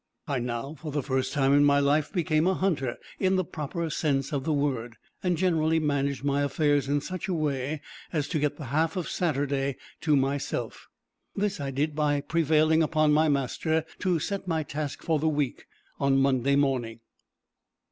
[0.27, 3.87] I now, for the first time in my life, became a hunter, in the proper
[3.91, 8.39] sense of the word; and generally managed my affairs in such a way as to
[8.39, 10.87] get the half of Saturday to myself.
[11.35, 15.67] This I did by prevailing on my master to set my task for the week
[15.99, 17.01] on Monday morning.